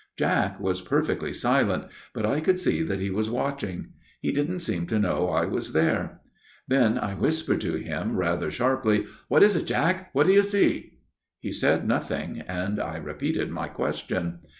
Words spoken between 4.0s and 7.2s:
He didn't seem to know I was there." Then I